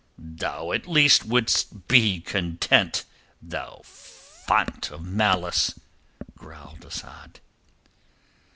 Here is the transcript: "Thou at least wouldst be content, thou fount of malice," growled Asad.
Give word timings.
"Thou 0.17 0.71
at 0.71 0.87
least 0.87 1.25
wouldst 1.25 1.87
be 1.87 2.21
content, 2.21 3.05
thou 3.39 3.81
fount 3.83 4.89
of 4.89 5.05
malice," 5.05 5.79
growled 6.35 6.83
Asad. 6.87 7.39